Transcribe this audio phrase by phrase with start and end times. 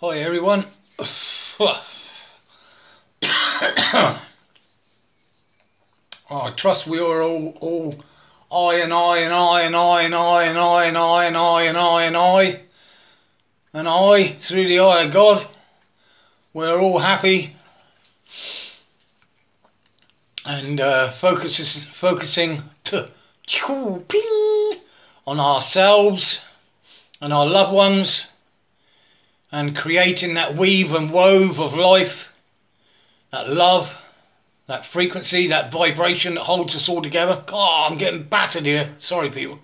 [0.00, 0.66] Hi everyone.
[3.22, 4.18] I
[6.56, 7.54] trust we are all
[8.50, 11.36] all I and I and I and I and I and I and I and
[11.36, 12.60] I and I and I
[13.72, 15.46] and I through the eye of God.
[16.52, 17.54] We're all happy
[20.44, 22.64] and uh, focuses focusing
[25.24, 26.40] on ourselves
[27.20, 28.22] and our loved ones
[29.54, 32.26] and creating that weave and wove of life,
[33.30, 33.94] that love,
[34.66, 37.40] that frequency, that vibration that holds us all together.
[37.46, 38.92] God, I'm getting battered here.
[38.98, 39.60] Sorry, people.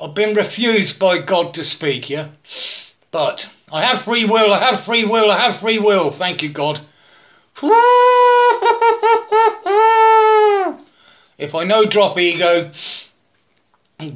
[0.00, 2.28] I've been refused by God to speak, yeah?
[3.10, 6.10] But I have free will, I have free will, I have free will.
[6.10, 6.80] Thank you, God.
[11.36, 12.70] If I know drop ego,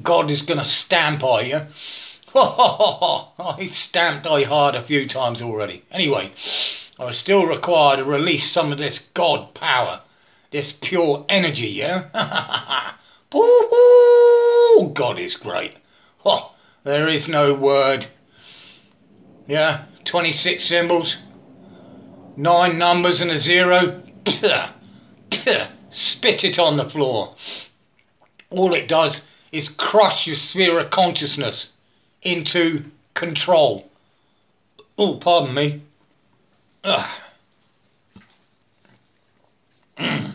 [0.03, 1.63] God is going to stamp on you.
[2.37, 5.85] I stamped I hard a few times already.
[5.93, 6.33] Anyway,
[6.99, 10.01] I was still require to release some of this God power,
[10.51, 12.95] this pure energy, yeah?
[13.37, 15.77] Ooh, God is great.
[16.27, 18.07] Oh, there is no word.
[19.47, 21.19] Yeah, 26 symbols,
[22.35, 24.03] nine numbers and a zero.
[25.91, 27.35] Spit it on the floor.
[28.49, 29.21] All it does
[29.53, 31.67] is crush your sphere of consciousness
[32.25, 33.89] into control.
[34.99, 35.83] Oh, pardon me.
[36.83, 37.11] Ugh.
[39.99, 40.35] the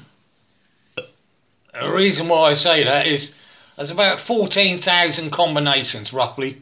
[1.84, 3.32] reason why I say that is
[3.76, 6.62] there's about 14,000 combinations, roughly,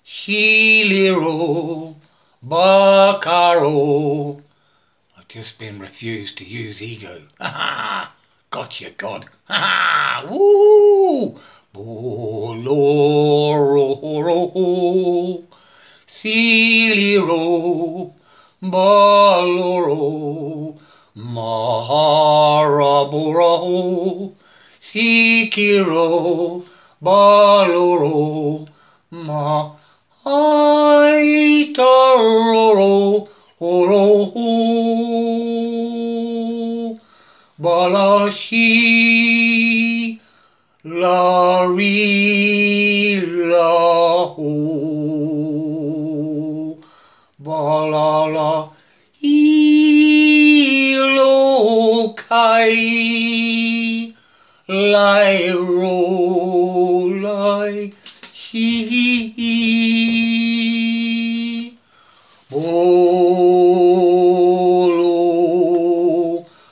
[0.06, 1.96] Shiliro
[2.46, 4.42] Bakaro
[5.18, 7.22] I've just been refused to use ego.
[7.40, 8.12] Ha ha!
[8.52, 9.30] Gotcha, God.
[9.46, 10.26] Ha ha!
[10.30, 11.40] Woo!
[11.74, 12.68] Boloro
[16.08, 17.36] Siliro
[18.64, 20.00] Baloro
[21.18, 21.92] Maharaboro
[24.80, 26.64] Sikiro
[27.04, 28.68] Baloro
[29.12, 29.72] Ma
[30.26, 31.28] Aitaroro
[33.60, 34.26] Oro
[37.60, 38.68] Balashi
[40.86, 41.98] Lari
[43.52, 44.87] Lahu
[47.92, 48.52] la la
[49.22, 49.78] ilo
[52.18, 52.76] Elokai
[54.68, 57.94] Lai ro lai
[58.52, 59.38] hi.
[62.50, 63.06] Bolo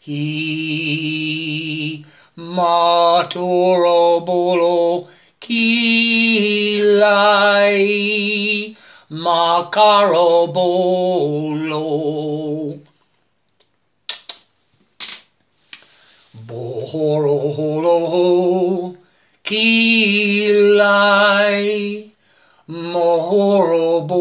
[0.00, 2.04] He
[2.36, 4.79] Maturo Boloro
[9.10, 11.80] Kilai Makaro Bolo.
[16.46, 17.38] Bohoro
[19.44, 21.00] Kilai.
[22.70, 24.16] Mohorobo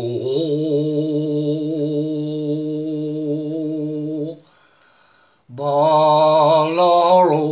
[6.39, 7.47] Balaro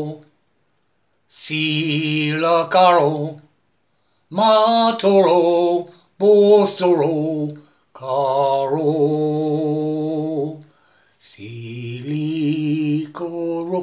[1.42, 3.14] Silakaro
[4.30, 7.58] Matoro Bosoro
[7.92, 9.65] Karo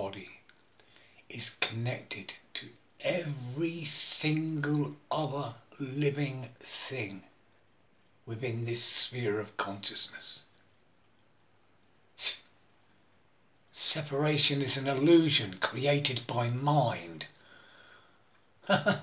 [0.00, 0.30] body
[1.28, 2.66] is connected to
[3.00, 6.48] every single other living
[6.88, 7.20] thing
[8.24, 10.42] within this sphere of consciousness?
[13.72, 17.26] Separation is an illusion created by mind.
[18.68, 19.00] an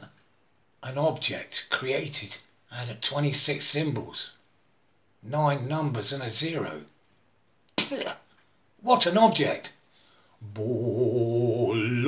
[0.82, 2.38] object created
[2.72, 4.30] out of 26 symbols,
[5.22, 6.84] 9 numbers and a zero.
[8.82, 9.72] What an object!
[10.54, 12.06] Boloro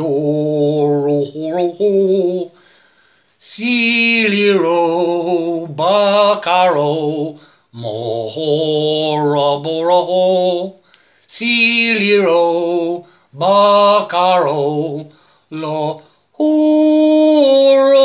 [3.39, 7.36] Siliro Bakaro
[7.74, 10.74] Mohoroboro
[11.30, 13.06] Siliro
[13.36, 15.07] Bakaro
[15.51, 16.01] Lo
[16.38, 17.98] Huro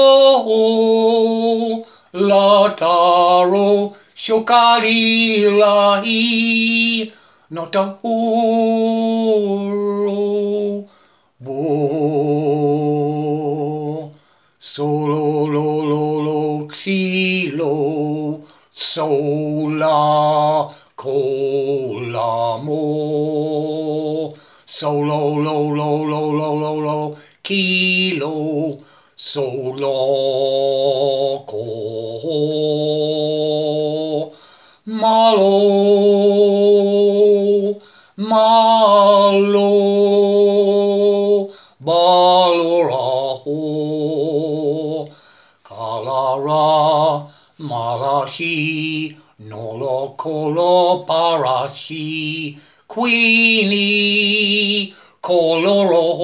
[2.15, 7.13] Lataro Shokali Lahi
[7.53, 8.89] Not a huro
[11.39, 11.61] Bo
[14.59, 18.41] Solo lo lo lo xilo
[18.73, 19.93] Sola
[20.97, 24.33] Cola mo.
[24.65, 28.79] Solo lo lo lo lo lo lo Kilo
[29.15, 29.93] Solo
[31.45, 31.65] ko
[34.87, 36.32] Malo
[47.93, 52.57] Malahi Nolo Kolo Parashi
[52.89, 54.15] Queenie
[55.23, 56.17] Colorolo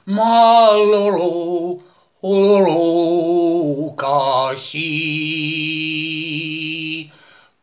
[0.07, 1.79] Maloro
[2.21, 4.91] Oloro Kashi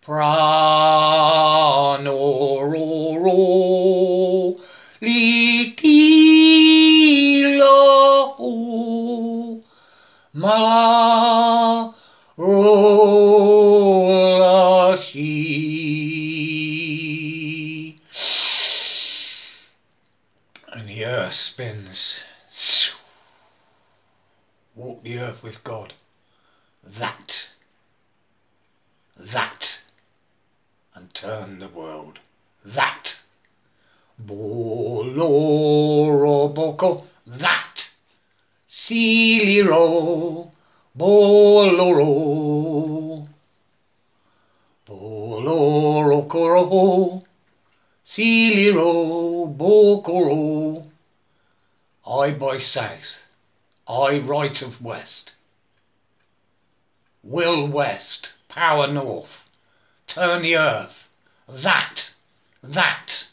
[0.03, 0.98] Pranororo
[10.39, 11.95] Mala
[12.39, 12.79] Rolashi
[20.73, 22.23] And the earth spins
[24.77, 25.95] walk the earth with God.
[26.85, 27.49] That,
[29.17, 29.81] that,
[30.95, 32.21] and turn the world.
[32.65, 33.17] That.
[34.25, 35.09] Boloroboko.
[38.89, 40.49] Siliro,
[40.97, 42.09] boloro.
[44.87, 47.23] Bolorokoro,
[48.07, 50.87] siliro, bokoro.
[52.07, 53.19] I by south,
[53.87, 55.33] I right of west.
[57.23, 59.43] Will west, power north,
[60.07, 61.09] turn the earth,
[61.47, 62.09] that,
[62.63, 63.27] that.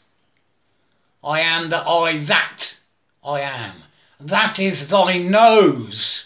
[1.24, 2.74] I am the I that
[3.24, 3.72] I am.
[4.20, 6.22] That is thy nose,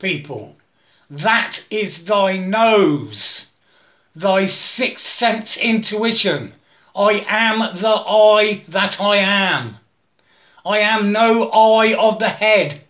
[0.00, 0.56] people.
[1.08, 3.46] That is thy nose,
[4.16, 6.54] thy sixth sense intuition.
[6.96, 9.78] I am the I that I am.
[10.66, 12.82] I am no eye of the head.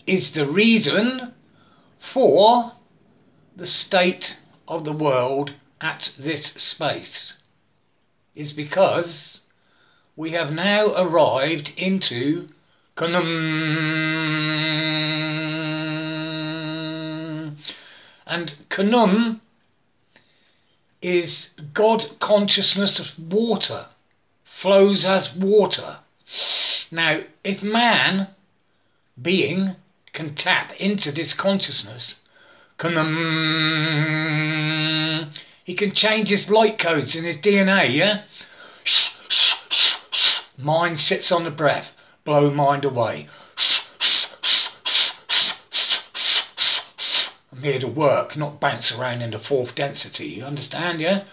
[0.08, 1.32] is the reason
[2.00, 2.72] for
[3.54, 4.36] the state
[4.66, 7.34] of the world at this space.
[8.34, 9.40] Is because
[10.16, 12.48] we have now arrived into
[12.96, 13.26] Kanum.
[18.26, 19.40] And Kanum
[21.02, 23.86] is God consciousness of water,
[24.44, 25.98] flows as water.
[26.90, 28.28] Now, if man,
[29.20, 29.76] being,
[30.12, 32.16] can tap into this consciousness,
[32.78, 33.06] Kanum,
[35.64, 38.22] he can change his light codes in his DNA, yeah?
[40.62, 41.90] Mind sits on the breath.
[42.24, 43.28] Blow mind away.
[47.50, 50.26] I'm here to work, not bounce around in the fourth density.
[50.26, 51.24] You understand, yeah?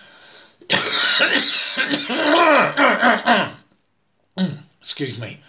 [4.81, 5.41] Excuse me.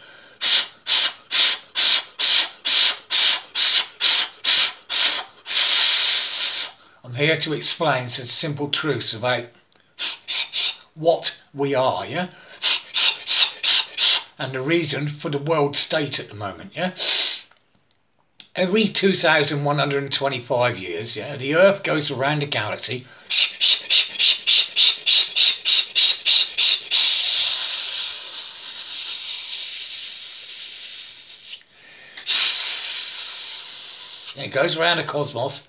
[7.05, 9.47] I'm here to explain some simple truths about
[10.95, 12.29] what we are, yeah?
[14.39, 16.95] And the reason for the world state at the moment, yeah?
[18.55, 23.07] Every 2,125 years, yeah, the Earth goes around the galaxy.
[34.37, 35.63] It goes around the cosmos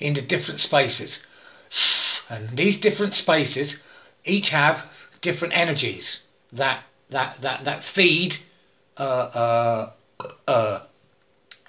[0.00, 1.20] into different spaces.
[2.28, 3.76] And these different spaces
[4.24, 4.84] each have
[5.20, 6.18] different energies
[6.52, 8.38] that that that that feed
[8.96, 9.90] uh, uh,
[10.48, 10.80] uh,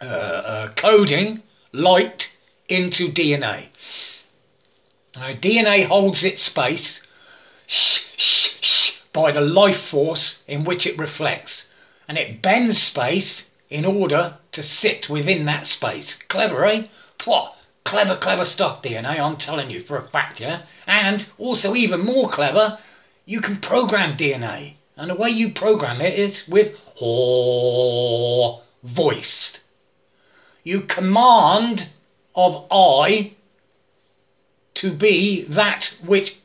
[0.01, 2.29] uh, uh coding light
[2.67, 3.67] into DNA.
[5.15, 7.01] Now, DNA holds its space
[9.13, 11.63] by the life force in which it reflects,
[12.07, 16.15] and it bends space in order to sit within that space.
[16.27, 16.83] Clever, eh?
[17.25, 17.55] What?
[17.83, 20.63] Clever, clever stuff, DNA, I'm telling you for a fact, yeah?
[20.85, 22.77] And also, even more clever,
[23.25, 24.76] you can program DNA.
[24.97, 29.59] And the way you program it is with ho voiced.
[30.63, 31.89] You command
[32.35, 33.33] of I
[34.73, 36.37] to be that which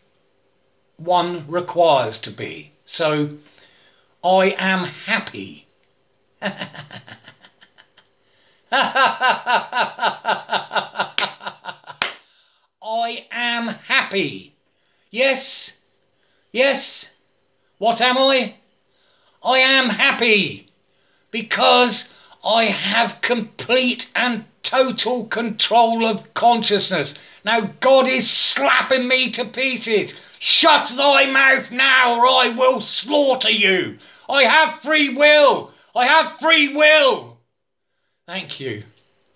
[0.99, 2.73] one requires to be.
[2.85, 3.31] So
[4.23, 5.67] I am happy.
[12.83, 14.55] I am happy.
[15.11, 15.73] Yes,
[16.53, 17.09] yes.
[17.83, 18.55] What am I?
[19.43, 20.69] I am happy
[21.33, 22.05] because
[22.45, 27.13] I have complete and total control of consciousness.
[27.45, 30.15] Now, God is slapping me to pieces.
[30.39, 33.99] Shut thy mouth now, or I will slaughter you.
[34.29, 35.73] I have free will.
[35.93, 37.39] I have free will.
[38.29, 38.85] Thank you.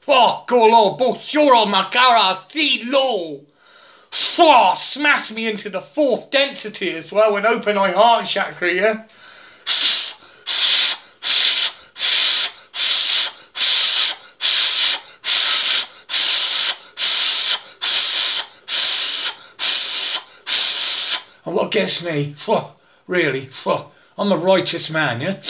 [0.07, 3.41] Fuckolo oh, bushuro makara si lo.
[4.12, 9.04] Smash me into the fourth density as well and open my heart chakra, yeah?
[21.44, 22.34] And what gets me,
[23.06, 23.50] really,
[24.18, 25.42] I'm a righteous man, yeah?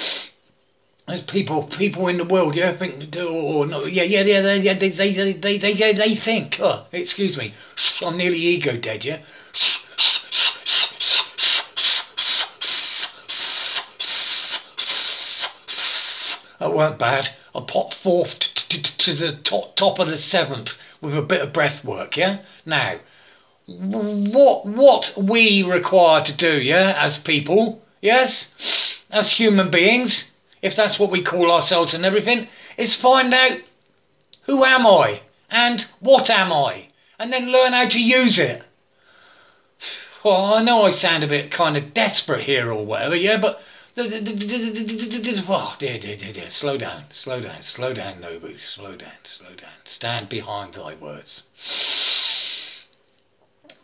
[1.06, 4.90] There's people, people in the world, yeah, think, or no, yeah, yeah, yeah, they, they,
[4.90, 6.58] they, they, they, they, they think.
[6.60, 7.54] Oh, excuse me,
[8.02, 9.20] I'm nearly ego dead, yeah.
[16.58, 17.30] That weren't bad.
[17.54, 21.84] I popped forth to the top, top of the seventh with a bit of breath
[21.84, 22.38] work, yeah.
[22.64, 22.98] Now,
[23.66, 28.48] what what we require to do, yeah, as people, yes,
[29.10, 30.25] as human beings,
[30.62, 33.58] if that's what we call ourselves and everything, is find out
[34.42, 38.62] who am I and what am I, and then learn how to use it.
[40.25, 43.60] Well, I know I sound a bit kind of desperate here or whatever, yeah, but
[43.96, 44.08] oh,
[45.78, 46.50] dear, dear, dear, dear.
[46.50, 49.70] Slow down, slow down, slow down, Nobu, slow down, slow down.
[49.84, 51.42] Stand behind thy words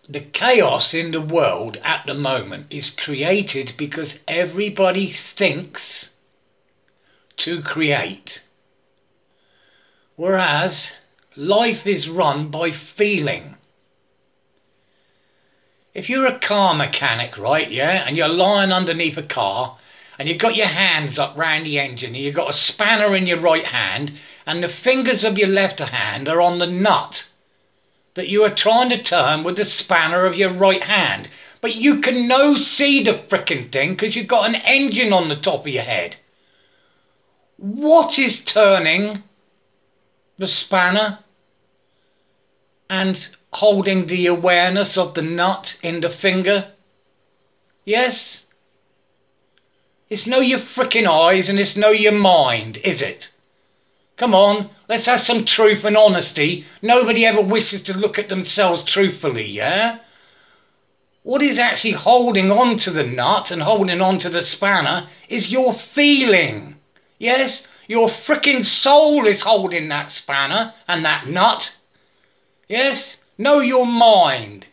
[0.09, 6.11] the chaos in the world at the moment is created because everybody thinks
[7.39, 8.43] to create.
[10.17, 10.93] Whereas
[11.37, 13.57] life is run by feeling.
[15.95, 19.77] If you're a car mechanic, right, yeah, and you're lying underneath a car
[20.19, 23.27] and you've got your hands up round the engine and you've got a spanner in
[23.27, 24.13] your right hand
[24.47, 27.27] and the fingers of your left hand are on the nut
[28.15, 31.29] that you are trying to turn with the spanner of your right hand.
[31.61, 35.37] But you can no see the frickin' thing because you've got an engine on the
[35.37, 36.17] top of your head.
[37.57, 39.23] What is turning
[40.39, 41.21] the spanner
[42.91, 46.73] and holding the awareness of the nut in the finger?
[47.85, 48.43] Yes?
[50.09, 53.31] It's no your frickin' eyes and it's no your mind, is it?
[54.17, 56.65] Come on, let's have some truth and honesty.
[56.83, 59.99] Nobody ever wishes to look at themselves truthfully, yeah?
[61.23, 65.51] What is actually holding on to the nut and holding on to the spanner is
[65.51, 66.77] your feeling.
[67.23, 71.77] Yes, your fricking soul is holding that spanner and that nut.
[72.67, 74.67] Yes, know your mind.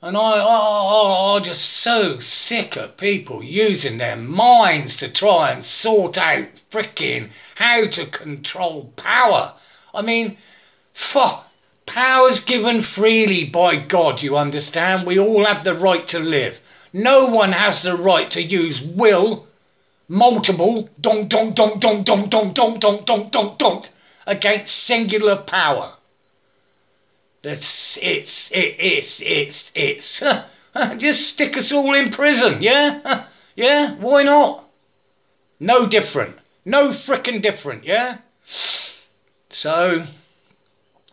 [0.00, 5.50] And I, I, I, am just so sick of people using their minds to try
[5.50, 9.54] and sort out fricking how to control power.
[9.92, 10.38] I mean,
[10.94, 11.50] fuck.
[11.86, 15.04] Power's given freely by God, you understand?
[15.04, 16.60] We all have the right to live.
[16.92, 19.45] No one has the right to use will,
[20.08, 23.88] multiple, donk, donk, donk, donk, donk, donk, donk, donk, donk, donk, donk,
[24.26, 25.94] against singular power.
[27.42, 30.22] It's it's it, it's it's it's
[30.96, 33.94] just stick us all in prison, yeah, yeah.
[33.96, 34.64] Why not?
[35.60, 38.18] No different, no frickin' different, yeah.
[39.48, 40.06] So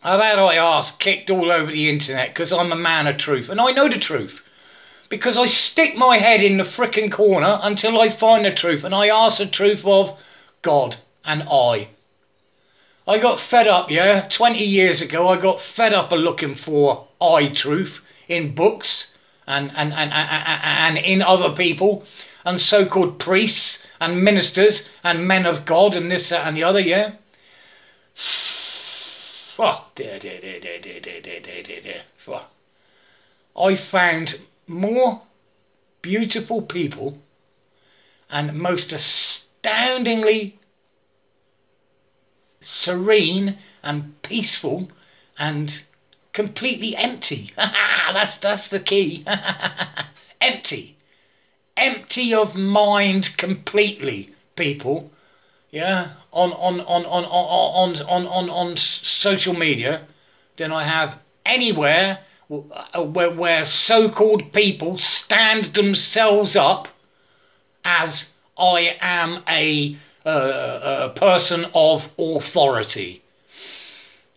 [0.02, 3.48] I've had my ass kicked all over the internet because I'm a man of truth,
[3.48, 4.40] and I know the truth
[5.08, 8.94] because I stick my head in the frickin' corner until I find the truth, and
[8.94, 10.18] I ask the truth of
[10.62, 11.88] God and I.
[13.06, 14.26] I got fed up, yeah.
[14.28, 19.06] 20 years ago, I got fed up of looking for I truth in books
[19.46, 22.04] and, and, and, and, and in other people
[22.44, 26.64] and so called priests and ministers and men of God and this, that, and the
[26.64, 27.12] other, yeah.
[29.56, 32.02] Oh, dear, dear, dear, dear, dear, dear, dear, dear, dear.
[33.56, 35.22] I found more
[36.02, 37.18] beautiful people
[38.30, 40.58] and most astoundingly
[42.60, 44.88] serene and peaceful
[45.38, 45.82] and
[46.32, 47.52] completely empty.
[47.56, 49.24] that's that's the key.
[50.40, 50.96] empty.
[51.76, 55.10] Empty of mind completely, people.
[55.70, 60.02] Yeah, on on on on on on on on, on social media
[60.56, 66.88] than I have anywhere where, where so-called people stand themselves up
[67.84, 68.26] as
[68.58, 73.22] I am a, uh, a person of authority.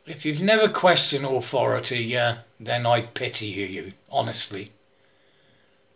[0.06, 4.72] If you've never questioned authority, uh, then I pity you, honestly.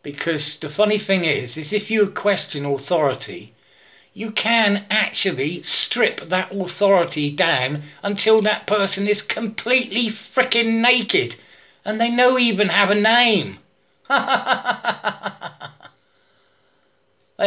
[0.03, 3.53] Because the funny thing is, is if you question authority,
[4.13, 11.37] you can actually strip that authority down until that person is completely freaking naked
[11.85, 13.57] and they no even have a name.
[14.09, 14.15] hey,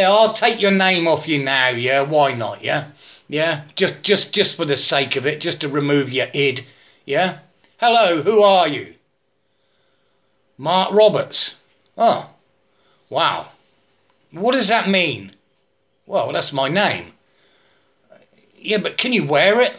[0.05, 2.03] I'll take your name off you now, yeah?
[2.03, 2.88] Why not, yeah?
[3.29, 6.66] Yeah, just just just for the sake of it, just to remove your id,
[7.07, 7.38] yeah?
[7.79, 8.94] Hello, who are you?
[10.57, 11.55] Mark Roberts.
[11.97, 12.31] Oh,
[13.11, 13.49] wow.
[14.31, 15.35] What does that mean?
[16.07, 17.12] Well, that's my name.
[18.57, 19.77] Yeah, but can you wear it?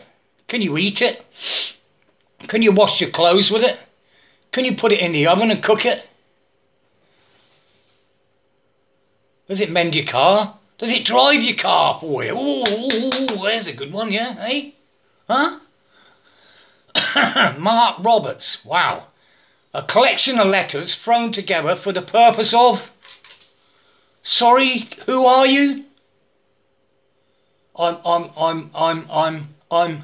[0.48, 1.26] Can you eat it?
[2.48, 3.80] Can you wash your clothes with it?
[4.56, 6.08] Can you put it in the oven and cook it?
[9.50, 10.58] Does it mend your car?
[10.78, 12.32] Does it drive your car for you?
[12.34, 14.74] Oh, there's a good one, yeah, hey?
[15.28, 15.60] Huh?
[17.60, 19.08] Mark Roberts, wow.
[19.74, 22.89] A collection of letters thrown together for the purpose of.
[24.24, 25.84] Sorry, who are you?
[27.76, 30.04] I'm, I'm, I'm, I'm, I'm, I'm,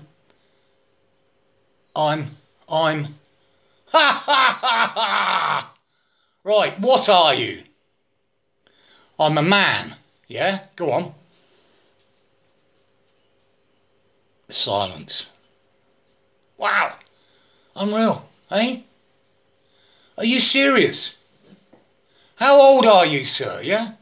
[1.96, 2.36] I'm,
[2.68, 3.16] I'm.
[3.92, 5.74] Ha ha ha ha!
[6.44, 7.64] Right, what are you?
[9.20, 9.96] I'm a man.
[10.28, 11.14] Yeah, go on.
[14.50, 15.26] Silence.
[16.58, 16.96] Wow,
[17.76, 18.82] unreal, eh?
[20.18, 21.12] Are you serious?
[22.36, 23.62] How old are you, sir?
[23.62, 23.94] Yeah?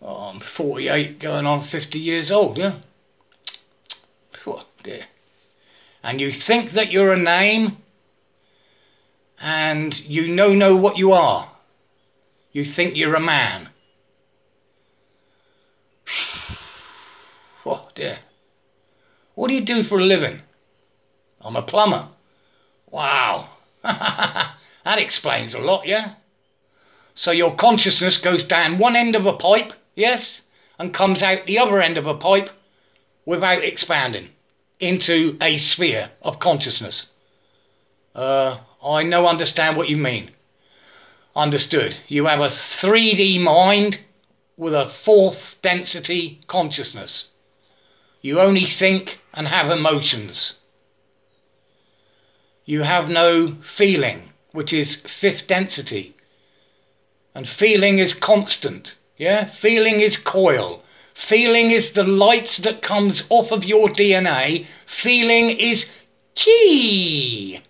[0.00, 2.76] Oh, I'm 48, going on 50 years old, yeah?
[4.46, 5.06] Oh, dear.
[6.02, 7.78] And you think that you're a name,
[9.40, 11.50] and you know know what you are.
[12.52, 13.70] You think you're a man.
[17.66, 18.20] Oh, dear.
[19.34, 20.40] What do you do for a living?
[21.42, 22.08] I'm a plumber.
[22.90, 23.50] Wow.
[23.82, 26.14] that explains a lot, yeah?
[27.14, 30.42] So your consciousness goes down one end of a pipe yes,
[30.78, 32.50] and comes out the other end of a pipe
[33.26, 34.30] without expanding
[34.78, 37.06] into a sphere of consciousness.
[38.14, 40.30] Uh, I no understand what you mean.
[41.34, 41.96] Understood.
[42.08, 44.00] You have a 3D mind
[44.56, 47.26] with a fourth density consciousness.
[48.20, 50.54] You only think and have emotions.
[52.64, 56.14] You have no feeling, which is fifth density.
[57.34, 58.96] And feeling is constant.
[59.16, 60.82] Yeah, feeling is coil.
[61.14, 64.66] Feeling is the light that comes off of your DNA.
[64.86, 65.86] Feeling is
[66.34, 67.62] chi.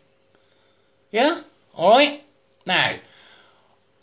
[1.11, 1.43] Yeah,
[1.75, 2.23] all right.
[2.67, 2.97] Now,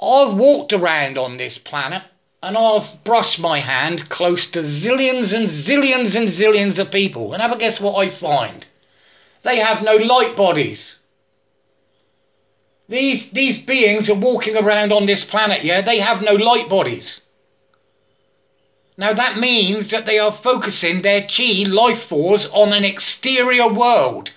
[0.01, 2.03] I've walked around on this planet
[2.41, 7.33] and I've brushed my hand close to zillions and zillions and zillions of people.
[7.33, 8.65] And have a guess what I find?
[9.43, 10.95] They have no light bodies.
[12.87, 15.81] These, these beings are walking around on this planet, yeah?
[15.81, 17.19] They have no light bodies.
[18.97, 24.31] Now that means that they are focusing their chi life force on an exterior world.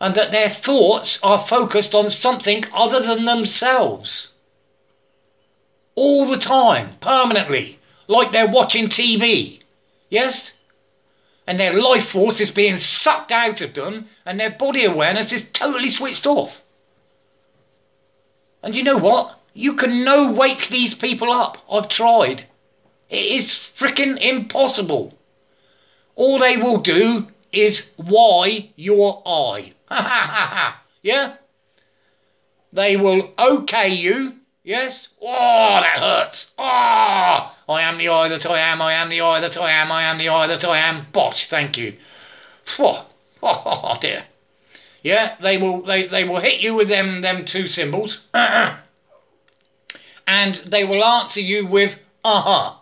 [0.00, 4.28] And that their thoughts are focused on something other than themselves.
[5.94, 9.60] All the time, permanently, like they're watching TV.
[10.08, 10.52] Yes?
[11.46, 15.44] And their life force is being sucked out of them, and their body awareness is
[15.52, 16.62] totally switched off.
[18.62, 19.38] And you know what?
[19.52, 21.58] You can no wake these people up.
[21.70, 22.44] I've tried.
[23.08, 25.18] It is freaking impossible.
[26.14, 29.72] All they will do is why your eye.
[31.02, 31.34] yeah?
[32.72, 34.36] They will okay you.
[34.62, 35.08] Yes?
[35.20, 36.46] Oh, that hurts.
[36.58, 38.80] Oh, I am the eye that I am.
[38.80, 39.90] I am the eye that I am.
[39.90, 41.06] I am the eye that I am.
[41.12, 41.96] Botch, thank you.
[42.78, 43.06] Oh,
[43.42, 44.24] oh dear.
[45.02, 48.18] Yeah, they will they, they will hit you with them them two symbols.
[48.34, 48.76] and
[50.66, 52.74] they will answer you with uh-huh.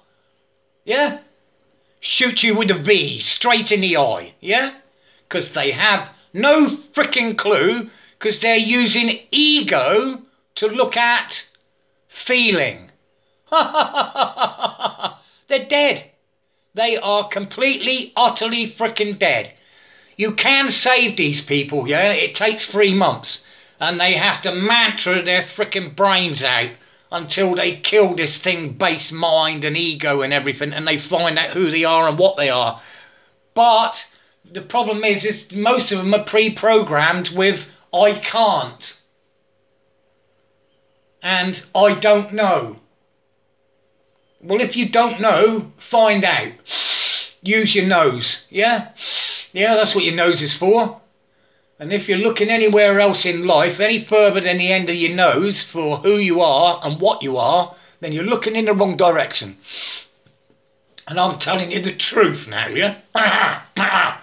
[0.85, 1.21] Yeah?
[2.01, 4.35] Shoot you with a V straight in the eye.
[4.41, 4.75] Yeah?
[5.29, 10.23] Because they have no freaking clue because they're using ego
[10.57, 11.45] to look at
[12.09, 12.91] feeling.
[13.51, 13.61] they're
[15.69, 16.11] dead.
[16.75, 19.53] They are completely, utterly freaking dead.
[20.17, 22.13] You can save these people, yeah?
[22.13, 23.41] It takes three months.
[23.81, 26.71] And they have to mantra their freaking brains out
[27.11, 31.51] until they kill this thing, base mind and ego and everything, and they find out
[31.51, 32.81] who they are and what they are.
[33.55, 34.05] But
[34.53, 38.97] the problem is, is most of them are pre-programmed with I can't.
[41.23, 42.81] And I don't know.
[44.41, 46.53] Well, if you don't know, find out.
[47.43, 48.91] Use your nose, yeah?
[49.53, 51.01] Yeah, that's what your nose is for.
[51.81, 55.15] And if you're looking anywhere else in life, any further than the end of your
[55.15, 58.97] nose for who you are and what you are, then you're looking in the wrong
[58.97, 59.59] direction.
[61.07, 62.99] And I'm telling you the truth now, yeah?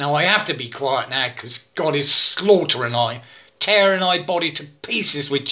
[0.00, 3.20] now I have to be quiet now because God is slaughtering I,
[3.58, 5.44] tearing I body to pieces with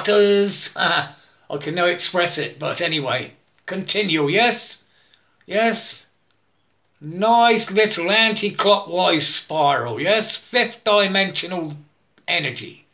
[0.09, 0.71] Any.
[0.77, 3.33] I can no express it, but anyway,
[3.67, 4.79] continue, yes?
[5.47, 6.05] Yes?
[7.01, 10.37] Nice little anti-clockwise spiral, yes?
[10.37, 11.77] Fifth dimensional
[12.27, 12.85] energy.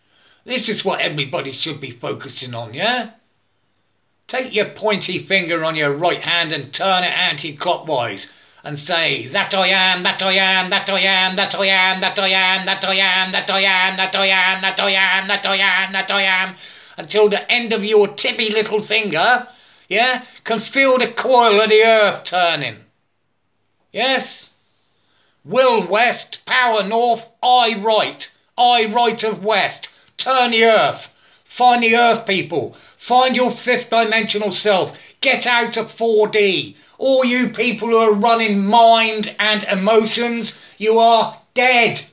[0.44, 3.10] This is what everybody should be focusing on, yeah?
[4.28, 8.26] Take your pointy finger on your right hand and turn it anti-clockwise
[8.62, 12.18] and say, that I am, that I am, that I am, that I am, that
[12.18, 15.46] I am, that I am, that I am, that I am, that I am, that
[15.46, 16.54] I am, that I am,
[16.96, 19.48] until the end of your tippy little finger,
[19.88, 22.84] yeah, can feel the coil of the earth turning.
[23.92, 24.50] Yes?
[25.44, 28.28] Will west, power north, I right.
[28.56, 29.88] I right of west.
[30.16, 31.08] Turn the earth.
[31.44, 32.76] Find the earth people.
[32.96, 34.98] Find your fifth dimensional self.
[35.20, 36.74] Get out of 4D.
[36.98, 42.06] All you people who are running mind and emotions, you are dead.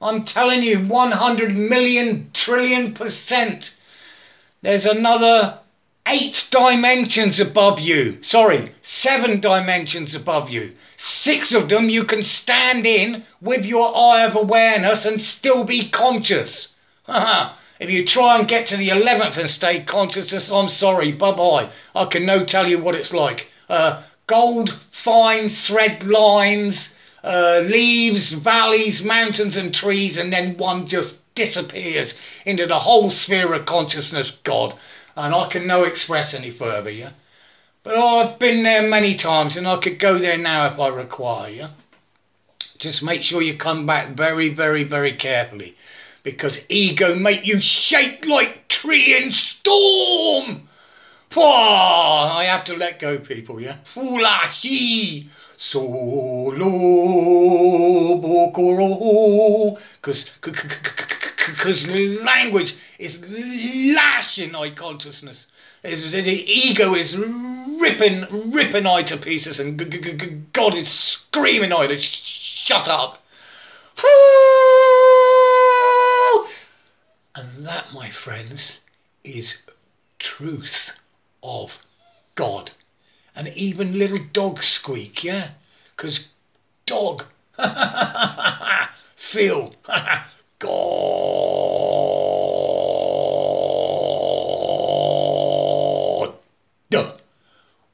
[0.00, 3.70] I'm telling you, 100 million trillion percent.
[4.62, 5.58] There's another
[6.06, 8.22] eight dimensions above you.
[8.22, 10.76] Sorry, seven dimensions above you.
[10.96, 15.88] Six of them you can stand in with your eye of awareness and still be
[15.88, 16.68] conscious.
[17.08, 21.68] if you try and get to the eleventh and stay conscious, I'm sorry, bye bye.
[21.96, 23.48] I can no tell you what it's like.
[23.68, 26.90] Uh, gold, fine thread lines,
[27.24, 32.14] uh, leaves, valleys, mountains, and trees, and then one just disappears
[32.44, 34.76] into the whole sphere of consciousness, God
[35.16, 37.10] and I can no express any further, yeah?
[37.82, 41.50] But I've been there many times and I could go there now if I require,
[41.50, 41.70] yeah?
[42.78, 45.76] Just make sure you come back very, very, very carefully
[46.22, 50.68] because ego make you shake like tree in storm.
[51.30, 52.30] Pwah!
[52.30, 53.78] I have to let go, people, yeah?
[53.94, 55.28] Fulashi!
[55.56, 56.68] Solo.
[60.00, 60.24] Because
[61.46, 65.46] because language is lashing eye consciousness.
[65.82, 72.88] The ego is ripping, ripping eye to pieces, and God is screaming eye to shut
[72.88, 73.22] up.
[77.34, 78.78] And that, my friends,
[79.24, 79.56] is
[80.18, 80.92] truth
[81.42, 81.78] of
[82.34, 82.70] God.
[83.34, 85.50] And even little dog squeak, yeah?
[85.96, 86.20] Because
[86.86, 87.24] dog,
[89.16, 89.74] feel,
[90.62, 91.42] God.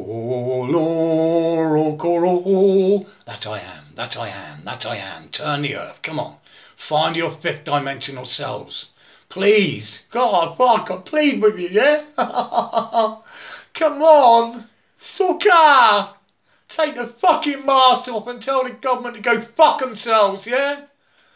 [3.46, 5.28] I am, that I am, that I am.
[5.28, 6.00] Turn the earth.
[6.02, 6.36] Come on.
[6.78, 8.86] Find your fifth dimensional selves.
[9.28, 12.04] Please, God, fuck, I plead with you, yeah?
[13.74, 16.14] Come on, Suka!
[16.68, 20.82] Take the fucking mask off and tell the government to go fuck themselves, yeah?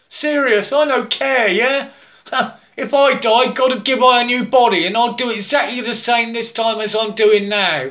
[0.08, 1.90] Serious, I don't care, yeah?
[2.76, 5.94] if I die, God will give I a new body and I'll do exactly the
[5.94, 7.90] same this time as I'm doing now.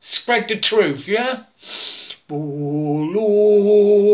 [0.00, 1.44] Spread the truth, yeah?
[2.28, 4.11] Bolo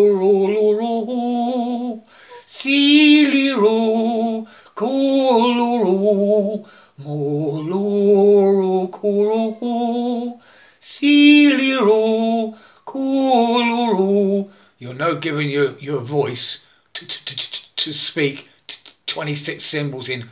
[2.59, 4.45] Siliro,
[4.75, 6.67] Koloro,
[6.99, 10.41] Moloro, Koro,
[10.81, 14.51] Siliro, Koloro.
[14.81, 16.59] You're now giving your, your voice
[16.95, 18.49] to, to, to, to speak
[19.07, 20.29] 26 symbols in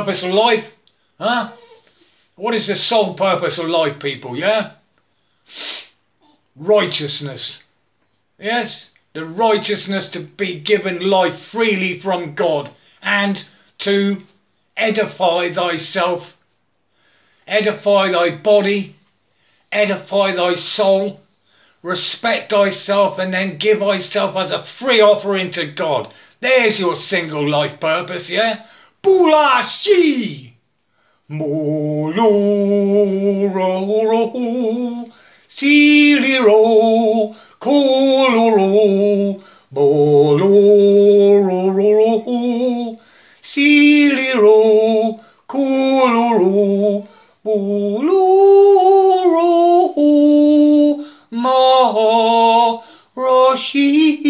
[0.00, 0.64] Purpose of life?
[1.18, 1.52] Huh?
[2.36, 4.34] What is the sole purpose of life, people?
[4.34, 4.72] Yeah?
[6.56, 7.58] Righteousness.
[8.38, 8.90] Yes?
[9.12, 12.70] The righteousness to be given life freely from God
[13.02, 13.44] and
[13.80, 14.22] to
[14.74, 16.34] edify thyself,
[17.46, 18.96] edify thy body,
[19.70, 21.20] edify thy soul,
[21.82, 26.10] respect thyself, and then give thyself as a free offering to God.
[26.40, 28.64] There's your single life purpose, yeah?
[29.02, 30.50] 不拉西，
[31.26, 35.08] 木鲁鲁鲁，
[35.48, 37.70] 西里鲁库
[38.28, 42.98] 鲁鲁，木鲁鲁鲁鲁，
[43.40, 45.58] 西里鲁库
[46.06, 47.06] 鲁鲁，
[47.40, 51.50] 木鲁鲁鲁马
[53.14, 54.20] 若西，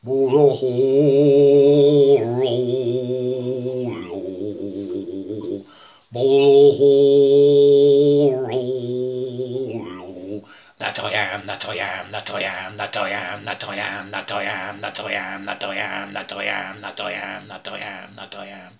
[0.00, 0.87] 木鲁鲁。
[12.08, 15.44] Am, that I am, that I am, that I am, that I am, that I am,
[15.44, 18.78] that I am, that I am, that I am, that I am, that I am.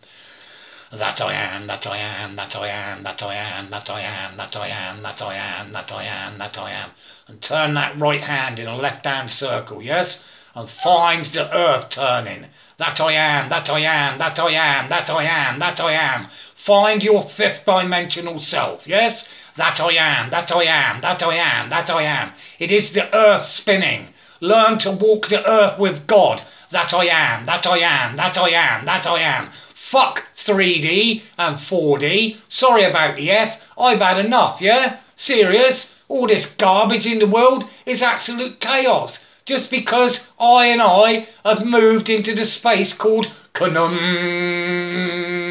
[0.90, 4.36] That I am, that I am, that I am, that I am, that I am,
[4.38, 6.92] that I am, that I am, that I am, that I am.
[7.28, 10.18] And turn that right hand in a left hand circle, yes?
[10.54, 12.48] And find the earth turning.
[12.78, 16.26] That I am, that I am, that I am, that I am, that I am.
[16.58, 19.24] Find your fifth dimensional self, yes?
[19.56, 22.32] That I am, that I am, that I am, that I am.
[22.58, 24.08] It is the earth spinning.
[24.40, 26.42] Learn to walk the earth with God.
[26.70, 29.50] That I am, that I am, that I am, that I am.
[29.74, 32.36] Fuck 3D and 4D.
[32.48, 33.60] Sorry about the F.
[33.78, 34.98] I've had enough, yeah?
[35.16, 35.90] Serious?
[36.08, 39.20] All this garbage in the world is absolute chaos.
[39.46, 45.47] Just because I and I have moved into the space called Conum.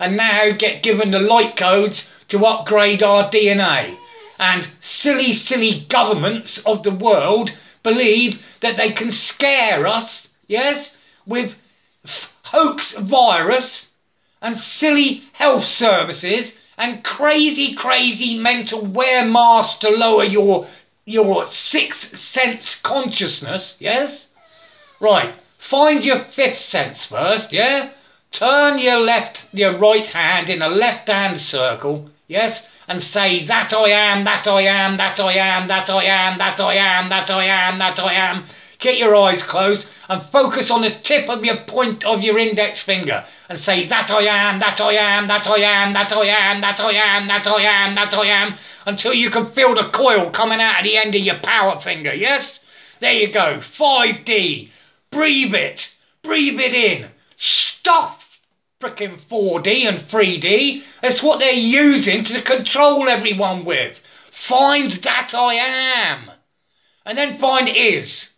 [0.00, 3.96] And now get given the light codes to upgrade our DNA.
[4.38, 7.52] And silly, silly governments of the world
[7.82, 10.96] believe that they can scare us, yes,
[11.26, 11.54] with
[12.44, 13.86] hoax virus
[14.40, 20.66] and silly health services and crazy, crazy mental wear masks to lower your
[21.04, 24.26] your sixth sense consciousness, yes?
[24.98, 27.90] Right, find your fifth sense first, yeah?
[28.32, 32.64] Turn your left, your right hand in a left hand circle, yes?
[32.86, 36.60] And say, that I am, that I am, that I am, that I am, that
[36.60, 38.44] I am, that I am, that I am.
[38.78, 42.80] Get your eyes closed and focus on the tip of your point of your index
[42.80, 46.60] finger and say, That I am, that I am, that I am, that I am,
[46.60, 48.54] that I am, that I am, that I am,
[48.86, 52.14] until you can feel the coil coming out of the end of your power finger,
[52.14, 52.60] yes?
[53.00, 54.70] There you go, 5D.
[55.10, 55.90] Breathe it.
[56.22, 57.10] Breathe it in.
[57.36, 58.19] Stop
[58.80, 60.82] freaking 4D and 3D.
[61.02, 63.98] That's what they're using to control everyone with.
[64.32, 66.30] Find that I am.
[67.04, 68.30] And then find is.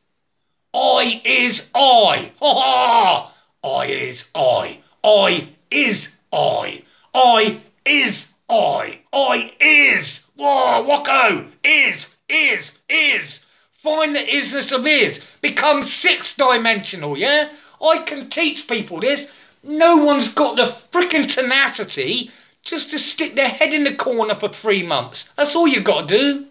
[0.75, 2.33] I is I.
[2.41, 3.35] Ha ha!
[3.63, 4.81] I is I.
[5.05, 6.83] I is I.
[7.15, 8.99] I is I.
[9.13, 10.21] I is.
[10.35, 11.53] Whoa, Wacko.
[11.63, 13.39] Is, is, is.
[13.83, 15.21] Find the isness of is.
[15.41, 17.53] Become six dimensional, yeah?
[17.81, 19.27] I can teach people this.
[19.65, 22.33] No one's got the freaking tenacity
[22.63, 25.25] just to stick their head in the corner for three months.
[25.37, 26.47] That's all you've got to do.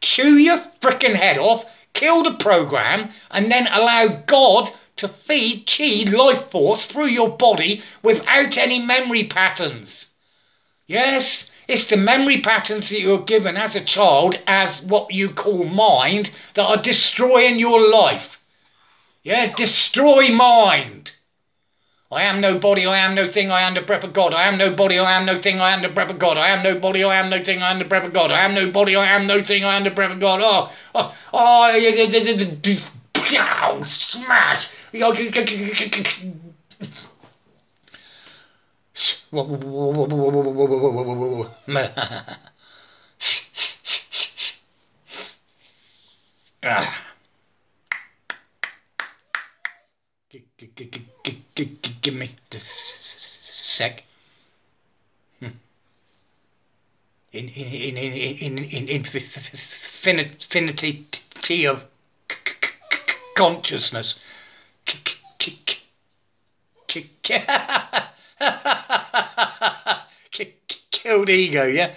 [0.00, 6.08] Chew your freaking head off, kill the program, and then allow God to feed chi
[6.08, 10.06] life force through your body without any memory patterns.
[10.86, 15.64] Yes, it's the memory patterns that you're given as a child as what you call
[15.64, 18.38] mind that are destroying your life.
[19.24, 21.10] Yeah, destroy mind.
[22.12, 24.32] I am no body, I am no thing, I am the breath of God.
[24.32, 26.38] I am no body, I am no thing, I am the breath of God.
[26.38, 28.30] I am no body, I am no thing, I am the breath of God.
[28.30, 30.40] I am no body, I am no thing, I am the breath of God.
[30.42, 31.68] Oh, oh, oh,
[33.84, 34.68] smash.
[46.64, 47.05] ah.
[50.76, 54.04] Give me the sec.
[55.40, 55.48] Hmm.
[57.32, 58.88] In in in in in
[60.18, 61.84] infinity of
[63.36, 64.16] consciousness.
[70.90, 71.94] Killed ego, yeah.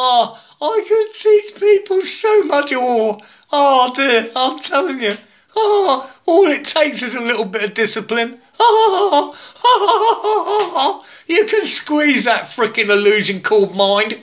[0.00, 3.20] Oh, I could teach people so much more.
[3.52, 5.16] Oh dear, I'm telling you.
[5.54, 8.40] Oh, all it takes is a little bit of discipline.
[8.60, 14.18] Oh, oh, oh, you can squeeze that freaking illusion called mind.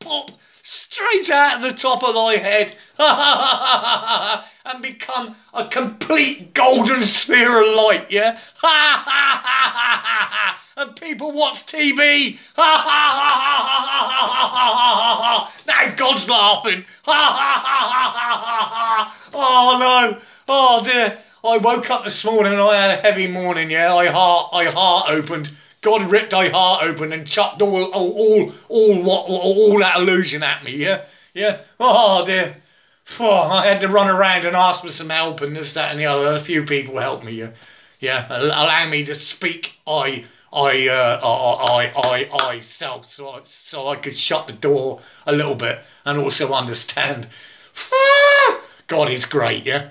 [0.00, 2.74] Pop straight out of the top of thy head
[4.64, 8.38] and become a complete golden sphere of light, yeah?
[11.18, 12.38] people watch TV.
[15.66, 16.84] now God's laughing.
[19.34, 20.20] oh no.
[20.46, 21.18] Oh dear.
[21.44, 23.92] I woke up this morning and I had a heavy morning, yeah.
[23.94, 25.50] I heart I heart opened.
[25.80, 30.44] God ripped my heart open and chucked all all all all, what, all that illusion
[30.44, 31.06] at me, yeah?
[31.34, 31.62] Yeah.
[31.80, 32.56] Oh dear.
[33.18, 35.98] Oh, I had to run around and ask for some help and this, that and
[35.98, 36.34] the other.
[36.34, 37.50] A few people helped me, yeah.
[38.00, 38.26] Yeah.
[38.30, 39.72] Allow me to speak.
[39.86, 44.52] I I, uh, I, I, I, I self, so I, so I could shut the
[44.52, 47.28] door a little bit and also understand.
[48.86, 49.90] God is great, yeah.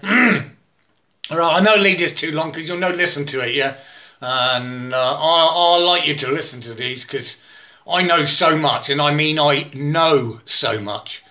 [1.29, 3.77] All right, I know leave this too long because you'll not listen to it, yeah.
[4.21, 7.37] And uh, I, I like you to listen to these because
[7.87, 11.21] I know so much, and I mean I know so much.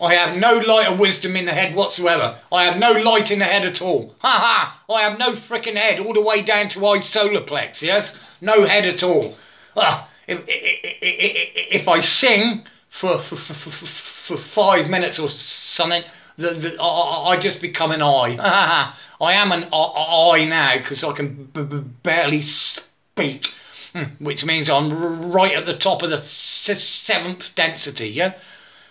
[0.00, 2.38] I have no light of wisdom in the head whatsoever.
[2.52, 4.14] I have no light in the head at all.
[4.18, 4.94] Ha ha!
[4.94, 8.14] I have no fricking head all the way down to my solar plex, yes?
[8.40, 9.36] No head at all.
[9.74, 16.02] Well, if, if, if I sing for, for, for, for, five minutes or something,
[16.36, 18.36] the, the, I, I just become an eye.
[19.20, 23.52] I am an eye now because I can b- b- barely speak,
[23.92, 28.34] hmm, which means I'm right at the top of the seventh density, yeah?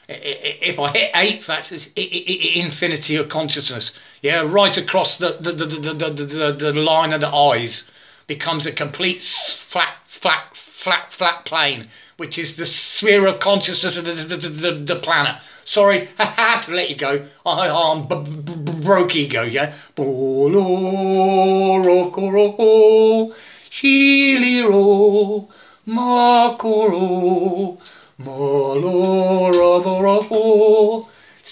[0.07, 3.91] if I hit eight, that's infinity of consciousness.
[4.21, 7.83] Yeah, right across the, the, the, the, the, the line of the eyes
[8.27, 14.05] becomes a complete flat, flat, flat, flat plane, which is the sphere of consciousness of
[14.05, 15.35] the, the, the, the planet.
[15.65, 17.25] Sorry, I had to let you go.
[17.45, 19.73] I, am b- b- broke ego, yeah?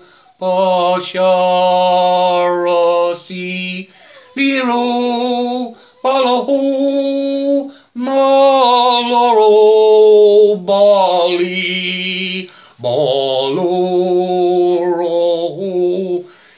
[4.37, 5.74] liro,
[6.05, 9.51] balaho, maloro,
[10.64, 13.81] bali, baloro,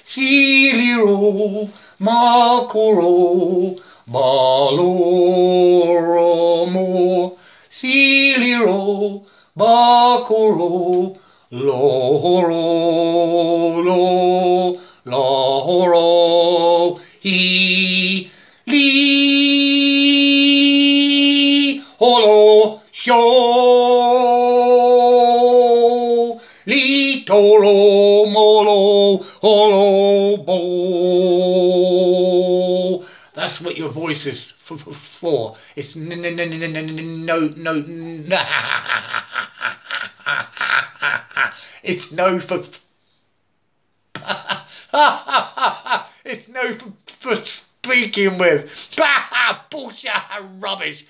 [0.05, 1.71] siliro,
[2.03, 3.77] Makuro
[4.09, 4.83] Baloromo
[7.71, 9.23] Siliro
[9.55, 11.19] Bakoro,
[11.51, 12.55] Loro,
[13.83, 18.31] Lo, Loro, He,
[18.67, 19.03] Li,
[21.99, 23.21] Holo, Hyo,
[26.65, 31.73] Li, Toro, Molo, Holo, Bo.
[33.35, 35.57] That's what your voice is Four.
[35.77, 38.43] It's no, no, no, no, no, no, no.
[41.83, 42.65] It's no for.
[46.25, 48.71] it's no for, for speaking with.
[49.71, 50.13] Bullshit
[50.61, 51.05] rubbish.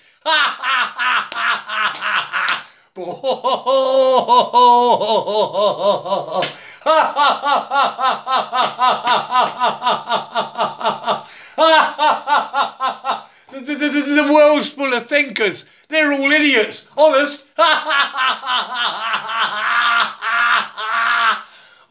[14.27, 15.65] The, world's full of thinkers.
[15.89, 16.87] They're all idiots.
[16.97, 17.45] Honest.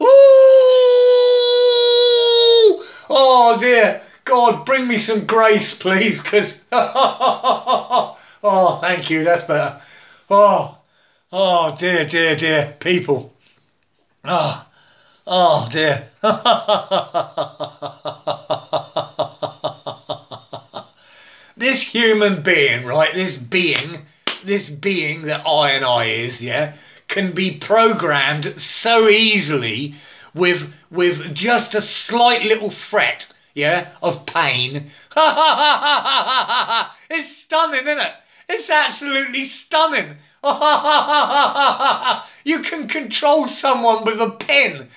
[0.00, 0.04] Ooh!
[3.10, 4.02] Oh dear.
[4.24, 6.54] God, bring me some grace, please, because.
[6.72, 8.16] oh,
[8.80, 9.24] thank you.
[9.24, 9.80] That's better.
[10.30, 10.78] Oh,
[11.32, 13.34] oh dear, dear, dear people.
[14.24, 14.64] Oh,
[15.26, 16.08] oh dear.
[21.62, 23.14] this human being, right?
[23.14, 24.04] This being,
[24.44, 26.74] this being that I and I is, yeah,
[27.06, 29.94] can be programmed so easily
[30.34, 34.90] with with just a slight little fret, yeah, of pain.
[37.10, 38.12] it's stunning, isn't it?
[38.48, 40.16] It's absolutely stunning.
[42.44, 44.88] you can control someone with a pen.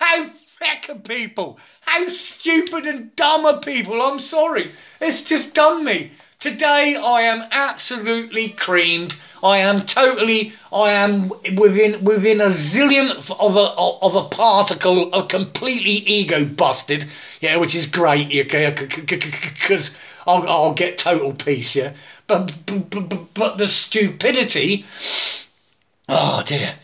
[0.00, 0.30] How
[0.60, 1.58] feck are people?
[1.80, 4.00] How stupid and dumb are people?
[4.00, 4.72] I'm sorry.
[5.00, 6.12] It's just done me.
[6.38, 9.14] Today I am absolutely creamed.
[9.42, 13.66] I am totally, I am within within a zillionth of a
[14.06, 17.06] of a particle, of completely ego busted.
[17.40, 18.28] Yeah, which is great.
[18.28, 19.90] Okay, because
[20.26, 21.74] I'll I'll get total peace.
[21.74, 21.92] Yeah,
[22.26, 24.86] but but, but, but the stupidity.
[26.08, 26.76] Oh dear.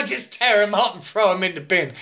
[0.07, 1.93] just tear them up and throw them in the bin.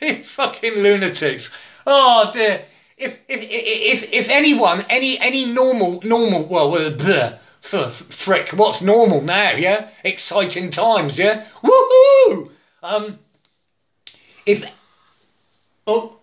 [0.00, 1.50] you fucking lunatics.
[1.86, 2.64] Oh, dear
[3.02, 9.20] if if if if anyone, any any normal normal well, uh, bleh, frick, what's normal
[9.22, 9.52] now?
[9.52, 11.18] Yeah, exciting times.
[11.18, 12.50] Yeah, woohoo!
[12.82, 13.18] Um,
[14.46, 14.64] if
[15.86, 16.16] oh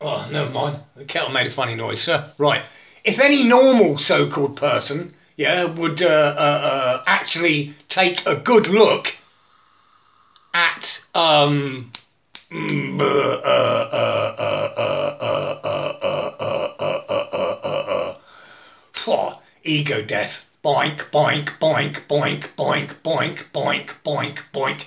[0.00, 2.06] oh never mind, the kettle made a funny noise.
[2.08, 2.64] Uh, right,
[3.04, 9.14] if any normal so-called person, yeah, would uh, uh, uh, actually take a good look
[10.54, 11.92] at um.
[12.48, 13.88] Mm, uh, uh,
[14.38, 15.16] uh, uh,
[19.66, 20.34] ego death.
[20.64, 24.82] Boink, boink, boink, boink, boink, boink, boink, boink, boink.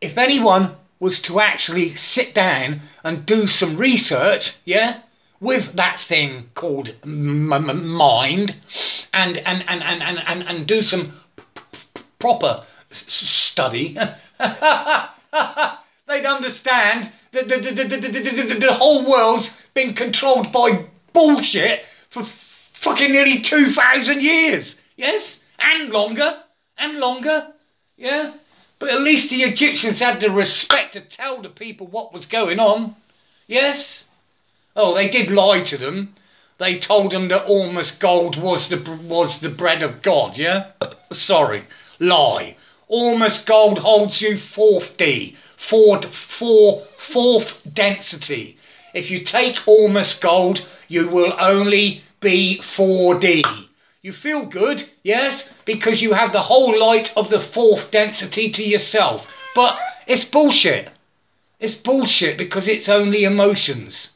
[0.00, 5.00] If anyone was to actually sit down and do some research, yeah,
[5.40, 8.56] with that thing called mind,
[9.12, 11.20] and and and and and and, and do some
[12.18, 13.98] proper study,
[14.38, 21.84] they'd understand that the, the, the, the, the, the whole world's been controlled by bullshit
[22.08, 22.24] for
[22.84, 24.76] fucking nearly 2,000 years.
[24.96, 25.40] Yes?
[25.58, 26.42] And longer.
[26.76, 27.48] And longer.
[27.96, 28.34] Yeah?
[28.78, 32.60] But at least the Egyptians had the respect to tell the people what was going
[32.60, 32.94] on.
[33.46, 34.04] Yes?
[34.76, 36.14] Oh, they did lie to them.
[36.58, 38.78] They told them that Ormus gold was the
[39.08, 40.72] was the bread of God, yeah?
[41.12, 41.64] Sorry.
[41.98, 42.56] Lie.
[42.88, 45.36] Almost gold holds you fourth D.
[45.56, 48.58] Fourth, four, fourth density.
[48.92, 53.44] If you take Ormus gold, you will only be 4D.
[54.00, 58.62] You feel good, yes, because you have the whole light of the fourth density to
[58.62, 59.28] yourself.
[59.54, 60.88] But it's bullshit.
[61.60, 64.08] It's bullshit because it's only emotions.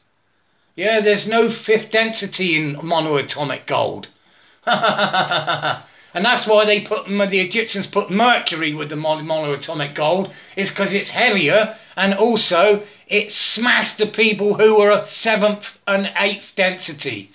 [0.75, 4.07] Yeah, there's no fifth density in monoatomic gold.
[4.65, 10.93] and that's why they put the Egyptians put mercury with the monoatomic gold is because
[10.93, 17.31] it's heavier and also it smashed the people who were at seventh and eighth density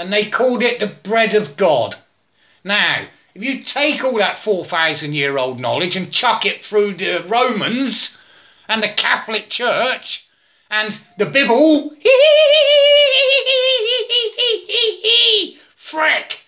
[0.00, 1.96] and they called it the bread of God.
[2.64, 7.22] Now, if you take all that 4,000 year old knowledge and chuck it through the
[7.28, 8.16] Romans
[8.66, 10.24] and the Catholic Church
[10.70, 11.90] and the Bible,
[15.76, 16.38] frick,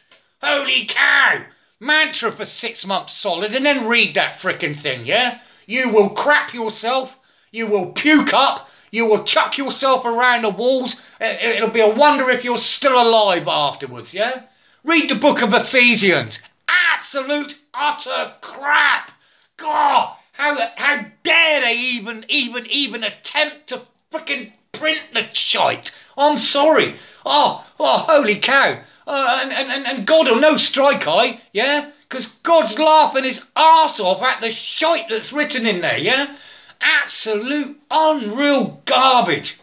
[0.42, 1.44] holy cow,
[1.78, 5.40] mantra for six months solid and then read that frickin' thing, yeah?
[5.66, 7.18] You will crap yourself,
[7.50, 10.94] you will puke up, you will chuck yourself around the walls.
[11.20, 14.42] It'll be a wonder if you're still alive afterwards, yeah?
[14.84, 16.38] Read the book of Ephesians.
[16.68, 19.10] Absolute utter crap.
[19.56, 23.82] God, how how dare they even even even attempt to
[24.12, 25.90] frickin' print the shite?
[26.16, 26.96] I'm sorry.
[27.24, 28.82] Oh, oh, holy cow.
[29.06, 31.90] Uh, and, and, and God will know strike eye, yeah?
[32.08, 36.36] Because God's laughing his arse off at the shite that's written in there, yeah?
[36.82, 39.58] Absolute unreal garbage.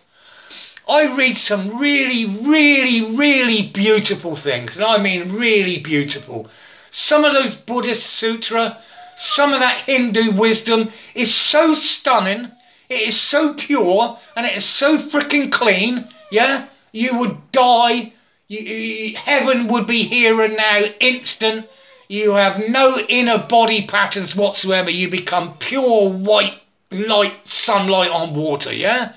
[0.87, 6.49] I read some really, really, really beautiful things, and I mean really beautiful.
[6.89, 8.81] Some of those Buddhist sutra,
[9.15, 12.51] some of that Hindu wisdom is so stunning,
[12.89, 16.67] it is so pure, and it is so freaking clean, yeah?
[16.91, 18.13] You would die
[18.49, 21.69] you, you, heaven would be here and now, instant.
[22.07, 24.89] You have no inner body patterns whatsoever.
[24.89, 26.59] You become pure white
[26.91, 29.13] light, sunlight on water, yeah?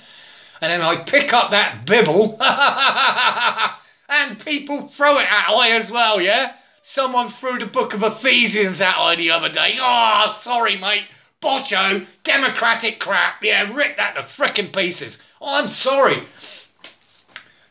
[0.60, 2.38] And then I pick up that bibble
[4.08, 6.54] and people throw it at I as well, yeah?
[6.82, 9.76] Someone threw the book of Ephesians at I the other day.
[9.80, 11.04] Oh, sorry, mate.
[11.40, 13.42] Bosho, democratic crap.
[13.42, 15.18] Yeah, rip that to frickin' pieces.
[15.40, 16.24] Oh, I'm sorry.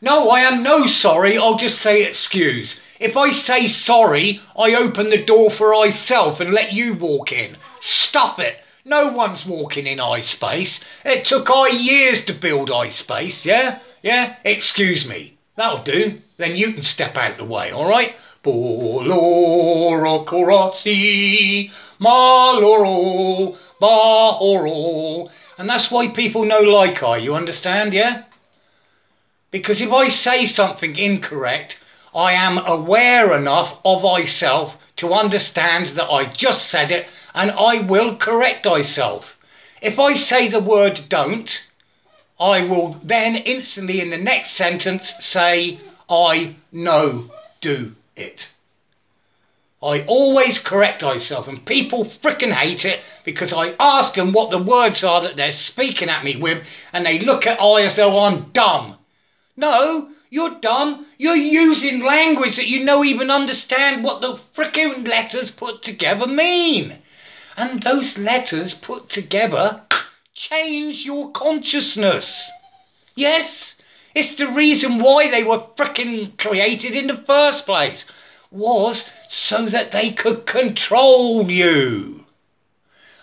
[0.00, 2.78] No, I am no sorry, I'll just say excuse.
[2.98, 7.56] If I say sorry, I open the door for myself and let you walk in.
[7.80, 8.62] Stop it.
[8.84, 10.80] No one's walking in iSpace.
[11.04, 13.78] It took I years to build iSpace, yeah?
[14.02, 14.36] Yeah?
[14.44, 15.38] Excuse me.
[15.54, 16.20] That'll do.
[16.36, 18.16] Then you can step out the way, alright?
[18.42, 21.70] Boloro korasi,
[22.00, 25.30] maloro, bahoro.
[25.58, 28.24] And that's why people know like I, you understand, yeah?
[29.52, 31.76] Because if I say something incorrect,
[32.12, 37.78] I am aware enough of myself to understand that I just said it and I
[37.78, 39.36] will correct myself.
[39.80, 41.60] If I say the word don't,
[42.38, 45.78] I will then instantly in the next sentence say,
[46.08, 47.30] I know
[47.60, 48.48] do it.
[49.82, 54.58] I always correct myself, and people fricking hate it because I ask them what the
[54.58, 58.20] words are that they're speaking at me with, and they look at I as though
[58.20, 58.98] I'm dumb.
[59.56, 61.06] No, you're dumb.
[61.18, 66.98] You're using language that you know even understand what the frickin' letters put together mean.
[67.56, 69.82] And those letters put together
[70.34, 72.50] change your consciousness.
[73.14, 73.74] Yes,
[74.14, 78.04] it's the reason why they were frickin' created in the first place.
[78.50, 82.26] Was so that they could control you.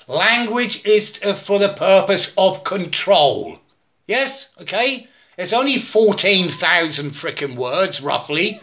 [0.07, 3.59] Language is for the purpose of control.
[4.07, 4.47] Yes?
[4.59, 5.07] Okay?
[5.37, 8.59] There's only 14,000 frickin' words, roughly.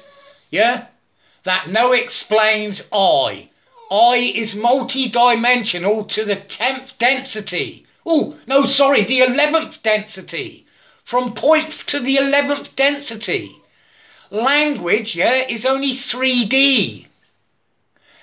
[0.50, 0.86] Yeah?
[1.44, 3.50] That no explains I.
[3.90, 7.86] I is multi-dimensional to the 10th density.
[8.04, 10.66] Oh, no, sorry, the 11th density.
[11.04, 13.56] From point to the 11th density.
[14.30, 17.06] Language, yeah, is only 3D.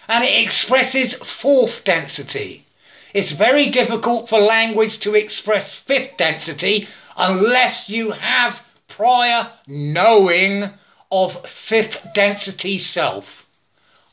[0.08, 2.66] And it expresses fourth density.
[3.14, 10.72] It's very difficult for language to express fifth density unless you have prior knowing
[11.12, 13.46] of fifth density self.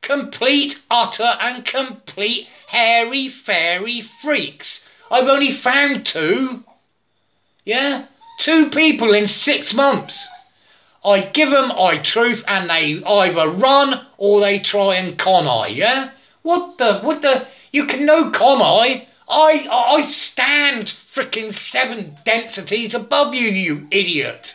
[0.00, 4.80] Complete, utter, and complete hairy, fairy freaks.
[5.10, 6.64] I've only found two.
[7.64, 8.06] Yeah?
[8.38, 10.26] Two people in six months.
[11.04, 15.68] I give them I truth and they either run or they try and con I,
[15.68, 16.10] yeah?
[16.42, 19.08] What the, what the, you can no con I.
[19.28, 24.54] I I stand freaking seven densities above you, you idiot.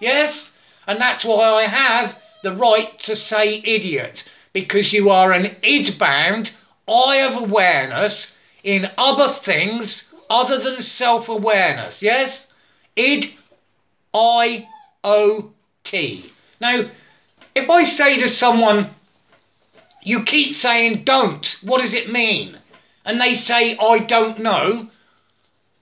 [0.00, 0.50] Yes?
[0.86, 4.24] And that's why I have the right to say idiot.
[4.52, 6.52] Because you are an id bound,
[6.86, 8.28] eye of awareness
[8.62, 12.02] in other things other than self awareness.
[12.02, 12.46] Yes?
[12.96, 13.34] Id
[14.14, 14.68] I
[15.02, 15.50] O
[15.82, 16.32] T.
[16.60, 16.88] Now,
[17.54, 18.94] if I say to someone,
[20.02, 22.58] you keep saying don't, what does it mean?
[23.04, 24.88] And they say, I don't know.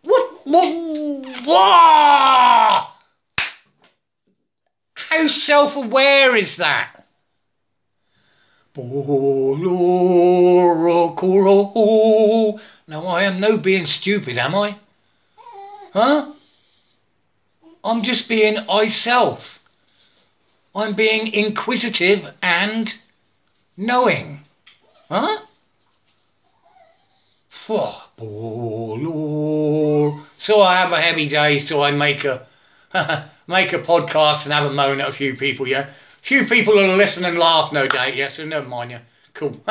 [0.02, 0.46] What?
[0.46, 1.44] What?
[1.44, 2.88] what?
[4.94, 7.06] How self aware is that?
[12.88, 14.76] No, I am no being stupid, am I?
[15.92, 16.32] Huh?
[17.84, 19.60] I'm just being myself.
[20.74, 22.94] I'm being inquisitive and
[23.76, 24.40] knowing.
[25.10, 25.42] Huh?
[30.38, 32.46] So I have a heavy day, so I make a
[33.46, 35.90] make a podcast and have a moan at a few people, yeah?
[36.22, 39.00] Few people will listen and laugh, no doubt, yeah, so never mind, yeah.
[39.34, 39.62] Cool.